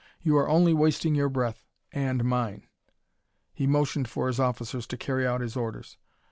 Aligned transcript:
You 0.23 0.35
are 0.37 0.49
only 0.49 0.73
wasting 0.73 1.13
your 1.13 1.29
breath 1.29 1.63
and 1.91 2.23
mine." 2.23 2.65
He 3.53 3.67
motioned 3.67 4.09
for 4.09 4.25
his 4.25 4.39
officers 4.39 4.87
to 4.87 4.97
carry 4.97 5.27
out 5.27 5.41
his 5.41 5.55
orders. 5.55 5.97